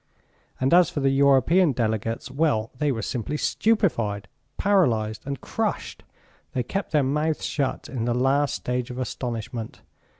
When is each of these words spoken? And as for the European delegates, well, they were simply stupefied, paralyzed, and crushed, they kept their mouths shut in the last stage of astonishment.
And 0.59 0.73
as 0.73 0.89
for 0.89 0.99
the 0.99 1.11
European 1.11 1.73
delegates, 1.73 2.31
well, 2.31 2.71
they 2.79 2.91
were 2.91 3.03
simply 3.03 3.37
stupefied, 3.37 4.27
paralyzed, 4.57 5.21
and 5.27 5.39
crushed, 5.39 6.01
they 6.53 6.63
kept 6.63 6.89
their 6.91 7.03
mouths 7.03 7.45
shut 7.45 7.87
in 7.87 8.05
the 8.05 8.15
last 8.15 8.55
stage 8.55 8.89
of 8.89 8.97
astonishment. 8.97 9.81